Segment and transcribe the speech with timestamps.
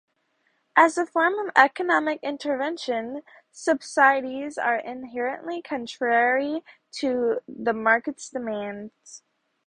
[0.75, 9.21] As a form of economic intervention, subsidies are inherently contrary to the market's demands.